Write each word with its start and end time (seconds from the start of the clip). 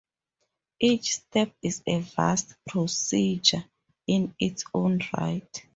Each 0.79 1.17
step 1.17 1.53
is 1.61 1.83
a 1.85 1.99
vast 1.99 2.55
procedure 2.67 3.63
in 4.07 4.33
its 4.39 4.65
own 4.73 5.01
right. 5.15 5.67